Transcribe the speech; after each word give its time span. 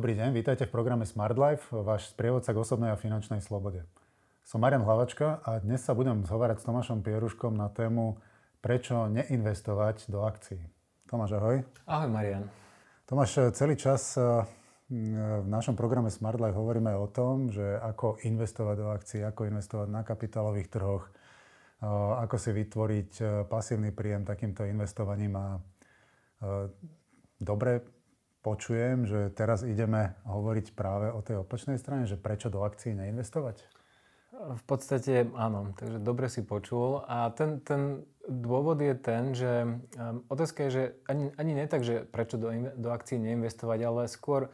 Dobrý 0.00 0.16
deň, 0.16 0.32
vítajte 0.32 0.64
v 0.64 0.72
programe 0.72 1.04
Smart 1.04 1.36
Life, 1.36 1.76
váš 1.76 2.08
sprievodca 2.16 2.56
k 2.56 2.64
osobnej 2.64 2.88
a 2.88 2.96
finančnej 2.96 3.44
slobode. 3.44 3.84
Som 4.48 4.64
Marian 4.64 4.80
Hlavačka 4.80 5.44
a 5.44 5.60
dnes 5.60 5.84
sa 5.84 5.92
budem 5.92 6.24
zhovárať 6.24 6.64
s 6.64 6.64
Tomášom 6.64 7.04
Pieruškom 7.04 7.52
na 7.52 7.68
tému 7.68 8.16
prečo 8.64 9.12
neinvestovať 9.12 10.08
do 10.08 10.24
akcií. 10.24 10.64
Tomáš, 11.04 11.36
ahoj. 11.36 11.68
Ahoj, 11.84 12.08
Marian. 12.08 12.48
Tomáš, 13.04 13.52
celý 13.52 13.76
čas 13.76 14.16
eh, 14.16 14.40
v 14.88 15.44
našom 15.44 15.76
programe 15.76 16.08
Smart 16.08 16.40
Life 16.40 16.56
hovoríme 16.56 16.96
o 16.96 17.04
tom, 17.04 17.52
že 17.52 17.60
ako 17.60 18.24
investovať 18.24 18.76
do 18.80 18.88
akcií, 18.96 19.20
ako 19.20 19.52
investovať 19.52 19.88
na 19.92 20.00
kapitálových 20.00 20.72
trhoch, 20.72 21.12
eh, 21.12 21.84
ako 22.24 22.40
si 22.40 22.56
vytvoriť 22.56 23.10
eh, 23.20 23.28
pasívny 23.44 23.92
príjem 23.92 24.24
takýmto 24.24 24.64
investovaním 24.64 25.36
a 25.36 25.60
dobre 27.36 27.99
počujem, 28.40 29.04
že 29.04 29.28
teraz 29.32 29.62
ideme 29.62 30.16
hovoriť 30.24 30.72
práve 30.72 31.12
o 31.12 31.20
tej 31.20 31.44
opačnej 31.44 31.76
strane, 31.76 32.08
že 32.08 32.20
prečo 32.20 32.48
do 32.48 32.64
akcií 32.64 32.96
neinvestovať? 32.96 33.62
V 34.40 34.64
podstate 34.64 35.28
áno, 35.36 35.76
takže 35.76 36.00
dobre 36.00 36.32
si 36.32 36.40
počul. 36.40 37.04
A 37.04 37.28
ten, 37.36 37.60
ten 37.60 38.08
dôvod 38.24 38.80
je 38.80 38.94
ten, 38.96 39.36
že 39.36 39.68
um, 39.68 40.24
otázka 40.32 40.64
je, 40.66 40.70
že 40.70 40.82
ani, 41.04 41.28
ani 41.36 41.52
nie 41.52 41.66
tak, 41.68 41.84
že 41.84 42.08
prečo 42.08 42.40
do, 42.40 42.48
do 42.78 42.88
akcií 42.88 43.20
neinvestovať, 43.20 43.78
ale 43.84 44.02
skôr, 44.08 44.48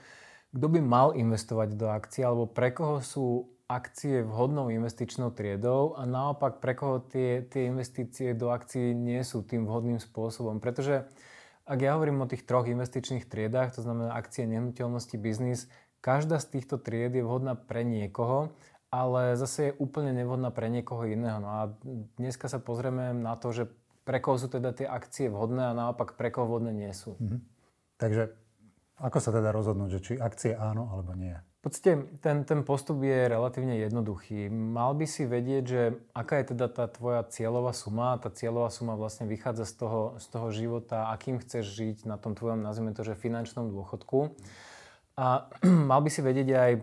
kto 0.51 0.67
by 0.67 0.81
mal 0.83 1.15
investovať 1.15 1.79
do 1.79 1.87
akcií, 1.87 2.27
alebo 2.27 2.51
pre 2.51 2.75
koho 2.75 2.99
sú 2.99 3.47
akcie 3.67 4.23
vhodnou 4.23 4.71
investičnou 4.71 5.35
triedou 5.35 5.99
a 5.99 6.07
naopak 6.07 6.63
pre 6.63 6.79
koho 6.79 7.03
tie, 7.03 7.43
tie 7.47 7.67
investície 7.67 8.31
do 8.35 8.55
akcií 8.55 8.95
nie 8.95 9.23
sú 9.27 9.43
tým 9.43 9.67
vhodným 9.67 9.99
spôsobom. 9.99 10.59
Pretože 10.63 11.07
ak 11.67 11.79
ja 11.83 11.99
hovorím 11.99 12.23
o 12.23 12.31
tých 12.31 12.47
troch 12.47 12.71
investičných 12.71 13.27
triedách, 13.27 13.75
to 13.75 13.83
znamená 13.83 14.15
akcie, 14.15 14.47
nehnuteľnosti, 14.47 15.19
biznis, 15.19 15.67
každá 15.99 16.39
z 16.39 16.59
týchto 16.59 16.79
tried 16.79 17.11
je 17.11 17.27
vhodná 17.27 17.59
pre 17.59 17.83
niekoho, 17.83 18.55
ale 18.95 19.35
zase 19.35 19.71
je 19.71 19.77
úplne 19.83 20.15
nevhodná 20.15 20.55
pre 20.55 20.71
niekoho 20.71 21.03
iného. 21.11 21.43
No 21.43 21.51
a 21.51 21.63
dneska 22.17 22.47
sa 22.47 22.63
pozrieme 22.63 23.11
na 23.11 23.35
to, 23.35 23.51
že 23.51 23.67
pre 24.07 24.23
koho 24.23 24.39
sú 24.39 24.47
teda 24.47 24.71
tie 24.71 24.87
akcie 24.87 25.27
vhodné 25.27 25.75
a 25.75 25.77
naopak 25.77 26.15
pre 26.15 26.31
koho 26.31 26.47
vhodné 26.47 26.71
nie 26.71 26.95
sú. 26.95 27.19
Mhm. 27.19 27.43
Takže 27.99 28.23
ako 28.97 29.19
sa 29.21 29.29
teda 29.29 29.53
rozhodnúť, 29.53 30.01
že 30.01 30.01
či 30.01 30.13
akcie 30.17 30.57
áno 30.57 30.89
alebo 30.89 31.13
nie? 31.13 31.37
V 31.61 31.69
podstate 31.69 32.07
ten, 32.23 32.47
ten 32.47 32.63
postup 32.63 33.03
je 33.03 33.27
relatívne 33.27 33.77
jednoduchý. 33.83 34.49
Mal 34.49 34.95
by 34.95 35.05
si 35.05 35.27
vedieť, 35.27 35.65
že 35.67 35.83
aká 36.15 36.41
je 36.41 36.55
teda 36.55 36.71
tá 36.71 36.87
tvoja 36.87 37.27
cieľová 37.27 37.75
suma. 37.75 38.17
Tá 38.23 38.31
cieľová 38.31 38.71
suma 38.71 38.95
vlastne 38.95 39.27
vychádza 39.27 39.67
z 39.67 39.75
toho, 39.75 40.01
z 40.23 40.27
toho 40.31 40.49
života, 40.55 41.11
akým 41.11 41.43
chceš 41.43 41.75
žiť 41.75 41.97
na 42.07 42.17
tom 42.17 42.39
tvojom, 42.39 42.63
nazvime 42.63 42.95
to, 42.95 43.03
že 43.03 43.19
finančnom 43.19 43.69
dôchodku. 43.69 44.33
A 45.17 45.49
mal 45.91 46.01
by 46.01 46.11
si 46.13 46.21
vedieť 46.23 46.49
aj, 46.55 46.73
eh, 46.73 46.83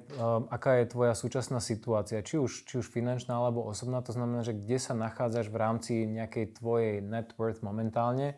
aká 0.52 0.84
je 0.84 0.92
tvoja 0.92 1.14
súčasná 1.16 1.64
situácia, 1.64 2.22
či 2.22 2.38
už, 2.38 2.68
či 2.70 2.82
už 2.82 2.92
finančná 2.92 3.34
alebo 3.34 3.66
osobná. 3.66 4.04
To 4.06 4.14
znamená, 4.14 4.46
že 4.46 4.58
kde 4.58 4.78
sa 4.78 4.94
nachádzaš 4.94 5.48
v 5.50 5.58
rámci 5.58 5.94
nejakej 6.06 6.62
tvojej 6.62 6.94
net 7.02 7.34
worth 7.40 7.66
momentálne 7.66 8.38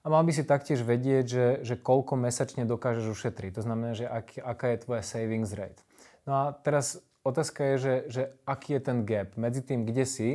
a 0.00 0.06
mal 0.08 0.24
by 0.24 0.32
si 0.32 0.48
taktiež 0.48 0.80
vedieť, 0.80 1.24
že, 1.28 1.46
že 1.60 1.74
koľko 1.76 2.16
mesačne 2.16 2.64
dokážeš 2.64 3.06
ušetriť. 3.12 3.60
To 3.60 3.62
znamená, 3.64 3.92
že 3.92 4.08
ak, 4.08 4.40
aká 4.40 4.72
je 4.72 4.82
tvoja 4.84 5.02
savings 5.04 5.52
rate. 5.52 5.80
No 6.24 6.32
a 6.32 6.44
teraz 6.56 7.04
otázka 7.20 7.74
je, 7.74 7.76
že, 7.76 7.94
že 8.08 8.22
aký 8.48 8.76
je 8.76 8.80
ten 8.80 8.98
gap 9.04 9.36
medzi 9.36 9.60
tým, 9.60 9.84
kde 9.84 10.04
si 10.08 10.30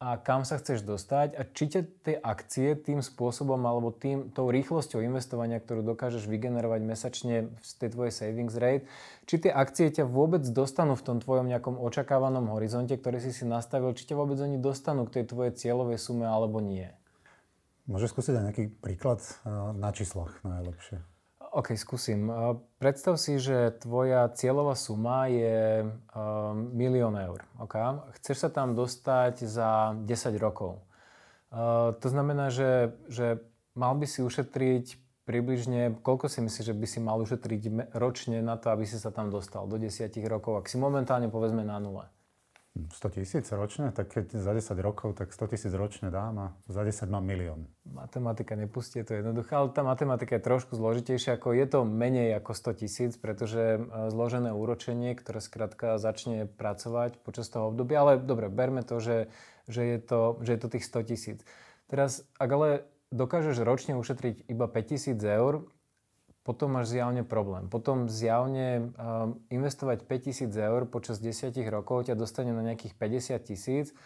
a 0.00 0.16
kam 0.20 0.44
sa 0.44 0.60
chceš 0.60 0.84
dostať 0.84 1.36
a 1.36 1.48
či 1.48 1.64
ťa 1.70 1.80
tie 2.04 2.16
akcie 2.18 2.76
tým 2.76 3.00
spôsobom 3.04 3.60
alebo 3.64 3.92
tým, 3.92 4.32
tou 4.32 4.48
rýchlosťou 4.48 5.04
investovania, 5.04 5.60
ktorú 5.60 5.84
dokážeš 5.84 6.28
vygenerovať 6.28 6.80
mesačne 6.84 7.52
z 7.60 7.70
tej 7.80 7.88
tvojej 7.92 8.12
savings 8.12 8.56
rate, 8.56 8.84
či 9.24 9.48
tie 9.48 9.52
akcie 9.52 9.88
ťa 9.92 10.04
vôbec 10.08 10.44
dostanú 10.48 10.96
v 10.96 11.04
tom 11.08 11.16
tvojom 11.20 11.48
nejakom 11.48 11.76
očakávanom 11.76 12.52
horizonte, 12.52 12.96
ktorý 12.96 13.20
si 13.20 13.32
si 13.32 13.44
nastavil, 13.44 13.92
či 13.92 14.08
ťa 14.08 14.16
vôbec 14.16 14.36
oni 14.40 14.56
dostanú 14.60 15.08
k 15.08 15.20
tej 15.20 15.24
tvojej 15.30 15.52
cieľovej 15.56 16.00
sume 16.00 16.28
alebo 16.28 16.60
nie. 16.60 16.88
Môžeš 17.84 18.16
skúsiť 18.16 18.34
aj 18.40 18.44
nejaký 18.48 18.64
príklad 18.80 19.20
eh, 19.20 19.50
na 19.76 19.90
číslach 19.92 20.40
najlepšie? 20.44 21.04
OK, 21.54 21.76
skúsim. 21.76 22.26
Eh, 22.26 22.56
predstav 22.80 23.20
si, 23.20 23.36
že 23.36 23.76
tvoja 23.78 24.32
cieľová 24.32 24.74
suma 24.74 25.28
je 25.28 25.84
um, 25.84 26.74
milión 26.74 27.14
eur. 27.14 27.44
Okay? 27.60 27.80
Chceš 28.20 28.48
sa 28.48 28.50
tam 28.50 28.72
dostať 28.72 29.44
za 29.44 29.94
10 30.00 30.36
rokov. 30.40 30.82
To 32.02 32.08
znamená, 32.10 32.50
že, 32.50 32.98
že 33.06 33.38
mal 33.78 33.94
by 33.94 34.10
si 34.10 34.26
ušetriť 34.26 34.98
približne, 35.24 36.02
koľko 36.04 36.28
si 36.28 36.44
myslíš, 36.44 36.66
že 36.70 36.76
by 36.76 36.86
si 36.90 36.98
mal 36.98 37.16
ušetriť 37.22 37.94
ročne 37.96 38.42
na 38.44 38.60
to, 38.60 38.74
aby 38.74 38.84
si 38.84 39.00
sa 39.00 39.14
tam 39.14 39.32
dostal 39.32 39.64
do 39.64 39.80
10 39.80 40.10
rokov, 40.28 40.60
ak 40.60 40.66
si 40.68 40.76
momentálne 40.76 41.32
povedzme 41.32 41.64
na 41.64 41.80
nule? 41.80 42.04
100 42.74 43.22
tisíc 43.22 43.46
ročne, 43.54 43.94
tak 43.94 44.10
keď 44.10 44.34
za 44.34 44.50
10 44.50 44.74
rokov, 44.82 45.14
tak 45.14 45.30
100 45.30 45.54
tisíc 45.54 45.70
ročne 45.70 46.10
dám 46.10 46.34
a 46.42 46.46
za 46.66 46.82
10 46.82 47.06
mám 47.06 47.22
milión. 47.22 47.70
Matematika 47.86 48.58
nepustí, 48.58 48.98
to 49.06 49.14
je 49.14 49.22
jednoduché, 49.22 49.54
ale 49.54 49.70
tá 49.70 49.86
matematika 49.86 50.34
je 50.34 50.42
trošku 50.42 50.74
zložitejšia, 50.74 51.38
ako 51.38 51.54
je 51.54 51.66
to 51.70 51.80
menej 51.86 52.34
ako 52.34 52.50
100 52.50 52.82
tisíc, 52.82 53.12
pretože 53.14 53.78
e, 53.78 54.10
zložené 54.10 54.50
úročenie, 54.50 55.14
ktoré 55.14 55.38
skrátka 55.38 56.02
začne 56.02 56.50
pracovať 56.50 57.22
počas 57.22 57.46
toho 57.46 57.70
obdobia, 57.70 58.02
ale 58.02 58.18
dobre, 58.18 58.50
berme 58.50 58.82
to, 58.82 58.98
že, 58.98 59.30
že, 59.70 59.94
je, 59.94 59.98
to, 60.02 60.42
že 60.42 60.58
je 60.58 60.60
to 60.60 60.68
tých 60.74 60.84
100 60.90 61.10
tisíc. 61.14 61.38
Teraz, 61.86 62.26
ak 62.42 62.50
ale 62.50 62.68
dokážeš 63.14 63.62
ročne 63.62 63.94
ušetriť 63.94 64.50
iba 64.50 64.66
5000 64.66 65.22
eur, 65.22 65.70
potom 66.44 66.76
máš 66.76 66.92
zjavne 66.92 67.24
problém. 67.24 67.72
Potom 67.72 68.12
zjavne 68.12 68.92
um, 68.92 69.40
investovať 69.48 70.04
5000 70.04 70.52
eur 70.52 70.84
počas 70.84 71.16
10 71.16 71.56
rokov 71.72 72.12
ťa 72.12 72.20
dostane 72.20 72.52
na 72.52 72.60
nejakých 72.60 72.94
50 73.00 73.48
tisíc 73.48 73.96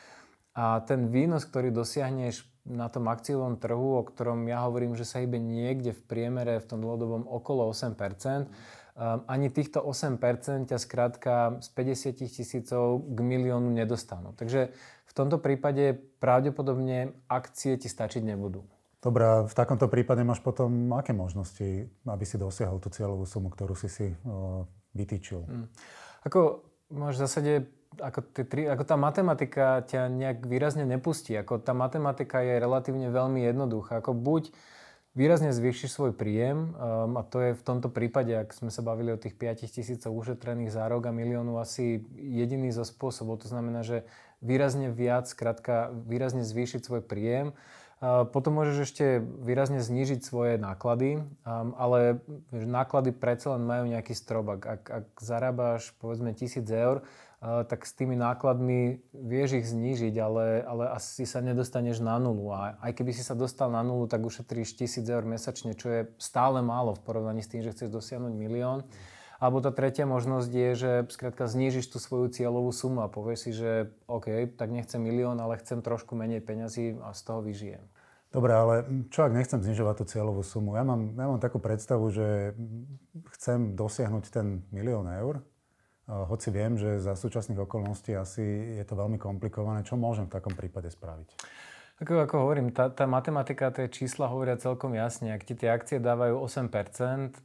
a 0.54 0.78
ten 0.86 1.10
výnos, 1.10 1.42
ktorý 1.42 1.74
dosiahneš 1.74 2.46
na 2.62 2.86
tom 2.86 3.10
akciovom 3.10 3.58
trhu, 3.58 3.98
o 3.98 4.06
ktorom 4.06 4.46
ja 4.46 4.62
hovorím, 4.70 4.94
že 4.94 5.02
sa 5.02 5.18
hýbe 5.18 5.42
niekde 5.42 5.90
v 5.90 6.02
priemere 6.06 6.62
v 6.62 6.68
tom 6.70 6.78
dlhodobom 6.78 7.26
okolo 7.26 7.74
8%, 7.74 7.90
um, 7.98 8.46
ani 9.26 9.50
týchto 9.50 9.82
8% 9.82 10.70
ťa 10.70 10.78
skrátka 10.78 11.58
z 11.58 11.68
50 11.74 12.22
tisícov 12.22 13.02
k 13.02 13.18
miliónu 13.18 13.74
nedostanú. 13.74 14.30
Takže 14.38 14.70
v 15.10 15.12
tomto 15.12 15.42
prípade 15.42 15.98
pravdepodobne 16.22 17.18
akcie 17.26 17.74
ti 17.74 17.90
stačiť 17.90 18.22
nebudú. 18.22 18.62
Dobre, 18.98 19.46
v 19.46 19.54
takomto 19.54 19.86
prípade 19.86 20.26
máš 20.26 20.42
potom 20.42 20.90
aké 20.98 21.14
možnosti, 21.14 21.86
aby 22.02 22.24
si 22.26 22.34
dosiahol 22.34 22.82
tú 22.82 22.90
cieľovú 22.90 23.30
sumu, 23.30 23.46
ktorú 23.46 23.78
si 23.78 23.86
si 23.86 24.10
vytýčil? 24.90 25.46
Hmm. 25.46 25.70
Ako 26.26 26.66
máš 26.90 27.14
v 27.14 27.22
zásade, 27.22 27.52
ako, 28.02 28.26
tri, 28.42 28.66
ako 28.66 28.82
tá 28.82 28.98
matematika 28.98 29.86
ťa 29.86 30.10
nejak 30.10 30.38
výrazne 30.50 30.82
nepustí. 30.82 31.38
Ako 31.38 31.62
tá 31.62 31.70
matematika 31.78 32.42
je 32.42 32.58
relatívne 32.58 33.14
veľmi 33.14 33.46
jednoduchá. 33.46 34.02
Ako 34.02 34.18
buď 34.18 34.50
výrazne 35.14 35.54
zvýšiš 35.54 35.94
svoj 35.94 36.12
príjem 36.14 36.74
um, 36.74 37.18
a 37.18 37.22
to 37.22 37.38
je 37.42 37.50
v 37.54 37.62
tomto 37.62 37.90
prípade, 37.90 38.30
ak 38.34 38.54
sme 38.54 38.70
sa 38.70 38.86
bavili 38.86 39.10
o 39.14 39.18
tých 39.18 39.34
5 39.34 39.66
tisícoch 39.66 40.14
ušetrených 40.14 40.74
za 40.74 40.86
rok 40.86 41.06
a 41.06 41.12
miliónu, 41.14 41.58
asi 41.58 42.02
jediný 42.14 42.70
zo 42.74 42.86
spôsobov. 42.86 43.42
To 43.42 43.50
znamená, 43.50 43.82
že 43.82 44.06
výrazne 44.38 44.90
viac, 44.90 45.26
skrátka 45.26 45.90
výrazne 46.06 46.46
zvýšiť 46.46 46.82
svoj 46.82 47.02
príjem 47.02 47.54
potom 48.02 48.54
môžeš 48.54 48.76
ešte 48.86 49.04
výrazne 49.42 49.82
znížiť 49.82 50.22
svoje 50.22 50.54
náklady, 50.54 51.26
ale 51.74 52.22
náklady 52.54 53.10
predsa 53.10 53.58
len 53.58 53.66
majú 53.66 53.90
nejaký 53.90 54.14
strop. 54.14 54.54
Ak, 54.54 54.62
ak, 54.86 55.04
zarábáš 55.18 55.90
povedzme 55.98 56.30
1000 56.30 56.62
eur, 56.70 57.02
tak 57.38 57.86
s 57.86 57.94
tými 57.94 58.18
nákladmi 58.18 59.02
vieš 59.14 59.62
ich 59.62 59.66
znížiť, 59.66 60.14
ale, 60.18 60.62
ale 60.62 60.94
asi 60.94 61.26
sa 61.26 61.38
nedostaneš 61.42 61.98
na 62.02 62.18
nulu. 62.18 62.50
A 62.54 62.78
aj 62.82 62.98
keby 62.98 63.14
si 63.14 63.26
sa 63.26 63.38
dostal 63.38 63.70
na 63.70 63.82
nulu, 63.82 64.06
tak 64.06 64.22
ušetríš 64.22 64.78
1000 64.78 65.02
eur 65.06 65.22
mesačne, 65.26 65.74
čo 65.74 65.90
je 65.90 66.00
stále 66.18 66.62
málo 66.62 66.94
v 66.94 67.02
porovnaní 67.02 67.42
s 67.42 67.50
tým, 67.50 67.62
že 67.66 67.74
chceš 67.74 67.94
dosiahnuť 67.94 68.34
milión. 68.34 68.86
Alebo 69.38 69.62
tá 69.62 69.70
tretia 69.70 70.02
možnosť 70.02 70.50
je, 70.50 70.70
že 70.74 70.90
skrátka 71.14 71.46
znížiš 71.46 71.94
tú 71.94 72.02
svoju 72.02 72.34
cieľovú 72.34 72.74
sumu 72.74 73.06
a 73.06 73.08
povieš 73.08 73.38
si, 73.38 73.50
že 73.54 73.70
OK, 74.10 74.50
tak 74.58 74.74
nechcem 74.74 74.98
milión, 74.98 75.38
ale 75.38 75.62
chcem 75.62 75.78
trošku 75.78 76.18
menej 76.18 76.42
peňazí 76.42 76.98
a 76.98 77.14
z 77.14 77.20
toho 77.22 77.40
vyžijem. 77.46 77.86
Dobre, 78.28 78.52
ale 78.52 78.74
čo 79.08 79.24
ak 79.24 79.32
nechcem 79.32 79.62
znižovať 79.62 80.02
tú 80.02 80.04
cieľovú 80.10 80.42
sumu? 80.42 80.76
Ja 80.76 80.84
mám, 80.84 81.16
ja 81.16 81.26
mám 81.30 81.40
takú 81.40 81.62
predstavu, 81.62 82.10
že 82.12 82.52
chcem 83.38 83.72
dosiahnuť 83.78 84.24
ten 84.28 84.66
milión 84.68 85.08
eur, 85.08 85.40
hoci 86.08 86.48
viem, 86.48 86.76
že 86.80 87.00
za 87.04 87.12
súčasných 87.16 87.68
okolností 87.68 88.16
asi 88.16 88.42
je 88.80 88.84
to 88.84 88.96
veľmi 88.96 89.20
komplikované. 89.20 89.84
Čo 89.84 90.00
môžem 90.00 90.24
v 90.24 90.34
takom 90.34 90.56
prípade 90.56 90.88
spraviť? 90.88 91.28
Ako, 91.98 92.14
ako 92.30 92.46
hovorím, 92.46 92.70
tá, 92.70 92.86
tá 92.94 93.10
matematika, 93.10 93.74
tie 93.74 93.90
čísla 93.90 94.30
hovoria 94.30 94.54
celkom 94.54 94.94
jasne. 94.94 95.34
Ak 95.34 95.42
ti 95.42 95.58
tie 95.58 95.66
akcie 95.66 95.98
dávajú 95.98 96.38
8% 96.46 96.70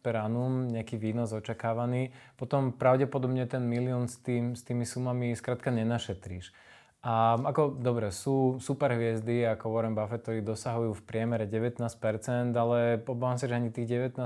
per 0.06 0.14
annum, 0.22 0.70
nejaký 0.70 1.02
výnos 1.02 1.34
očakávaný, 1.34 2.14
potom 2.38 2.70
pravdepodobne 2.70 3.50
ten 3.50 3.66
milión 3.66 4.06
s, 4.06 4.22
tým, 4.22 4.54
s 4.54 4.62
tými 4.62 4.86
sumami 4.86 5.34
skrátka 5.34 5.74
nenašetríš. 5.74 6.54
A 7.02 7.34
ako, 7.36 7.82
dobre, 7.82 8.14
sú 8.14 8.62
super 8.62 8.94
hviezdy 8.94 9.42
ako 9.58 9.74
Warren 9.74 9.98
Buffett, 9.98 10.22
ktorí 10.22 10.46
dosahujú 10.46 11.02
v 11.02 11.04
priemere 11.04 11.50
19%, 11.50 12.54
ale 12.54 13.02
obávam 13.10 13.42
sa, 13.42 13.50
že 13.50 13.58
ani 13.58 13.74
tých 13.74 13.90
19% 13.90 14.22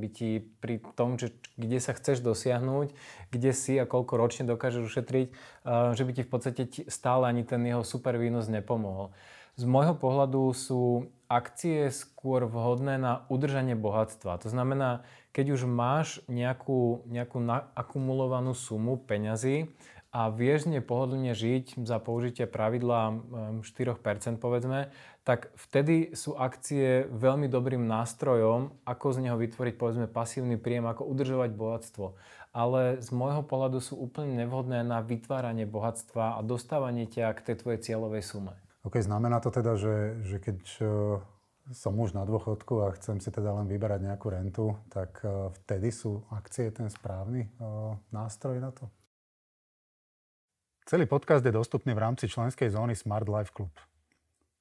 by 0.00 0.08
ti 0.08 0.40
pri 0.40 0.80
tom, 0.96 1.20
že 1.20 1.36
kde 1.60 1.84
sa 1.84 1.92
chceš 1.92 2.24
dosiahnuť, 2.24 2.96
kde 3.28 3.52
si 3.52 3.76
a 3.76 3.84
koľko 3.84 4.16
ročne 4.16 4.48
dokážeš 4.48 4.88
ušetriť, 4.88 5.28
že 5.68 6.02
by 6.02 6.12
ti 6.16 6.22
v 6.24 6.30
podstate 6.32 6.62
stále 6.88 7.28
ani 7.28 7.44
ten 7.44 7.60
jeho 7.60 7.84
super 7.84 8.16
výnos 8.16 8.48
nepomohol. 8.48 9.12
Z 9.56 9.64
môjho 9.64 9.96
pohľadu 9.96 10.52
sú 10.52 11.08
akcie 11.32 11.88
skôr 11.88 12.44
vhodné 12.44 13.00
na 13.00 13.24
udržanie 13.32 13.72
bohatstva. 13.72 14.36
To 14.44 14.48
znamená, 14.52 15.00
keď 15.32 15.56
už 15.56 15.64
máš 15.64 16.20
nejakú, 16.28 17.08
nejakú 17.08 17.40
akumulovanú 17.72 18.52
sumu 18.52 19.00
peňazí, 19.00 19.72
a 20.16 20.32
vieš 20.32 20.64
z 20.64 20.72
nej 20.72 20.80
pohodlne 20.80 21.36
žiť 21.36 21.76
za 21.84 22.00
použitie 22.00 22.48
pravidla 22.48 23.20
4% 23.60 24.40
povedzme, 24.40 24.88
tak 25.28 25.52
vtedy 25.60 26.16
sú 26.16 26.32
akcie 26.40 27.04
veľmi 27.12 27.52
dobrým 27.52 27.84
nástrojom, 27.84 28.72
ako 28.88 29.06
z 29.12 29.18
neho 29.28 29.36
vytvoriť 29.36 29.74
povedzme 29.76 30.08
pasívny 30.08 30.56
príjem, 30.56 30.88
ako 30.88 31.04
udržovať 31.04 31.50
bohatstvo. 31.52 32.16
Ale 32.56 32.96
z 33.04 33.08
môjho 33.12 33.44
pohľadu 33.44 33.76
sú 33.84 34.00
úplne 34.00 34.40
nevhodné 34.40 34.80
na 34.88 35.04
vytváranie 35.04 35.68
bohatstva 35.68 36.36
a 36.36 36.40
dostávanie 36.40 37.04
ťa 37.04 37.36
k 37.36 37.52
tej 37.52 37.56
tvojej 37.60 37.80
cieľovej 37.84 38.24
sume. 38.24 38.56
OK, 38.86 39.02
znamená 39.02 39.42
to 39.42 39.50
teda, 39.50 39.74
že, 39.74 40.22
že 40.22 40.38
keď 40.38 40.62
e, 40.78 40.86
som 41.74 41.98
už 41.98 42.14
na 42.14 42.22
dôchodku 42.22 42.86
a 42.86 42.94
chcem 42.94 43.18
si 43.18 43.34
teda 43.34 43.50
len 43.50 43.66
vyberať 43.66 43.98
nejakú 43.98 44.30
rentu, 44.30 44.78
tak 44.94 45.26
e, 45.26 45.50
vtedy 45.50 45.90
sú 45.90 46.22
akcie 46.30 46.70
ten 46.70 46.86
správny 46.86 47.50
e, 47.50 47.58
nástroj 48.14 48.62
na 48.62 48.70
to? 48.70 48.86
Celý 50.86 51.10
podcast 51.10 51.42
je 51.42 51.50
dostupný 51.50 51.98
v 51.98 52.02
rámci 52.06 52.30
členskej 52.30 52.70
zóny 52.70 52.94
Smart 52.94 53.26
Life 53.26 53.50
Club. 53.50 53.74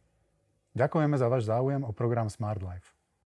Ďakujeme 0.79 1.19
za 1.19 1.27
váš 1.27 1.51
záujem 1.51 1.83
o 1.83 1.91
program 1.91 2.31
Smart 2.31 2.63
Life. 2.63 2.98